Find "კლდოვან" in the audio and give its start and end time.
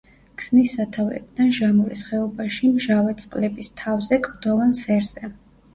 4.31-4.77